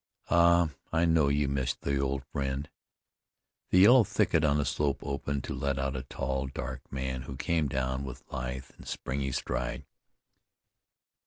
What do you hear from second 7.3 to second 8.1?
came down